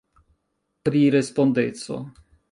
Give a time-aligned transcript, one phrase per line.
[0.89, 1.99] Pri respondeco.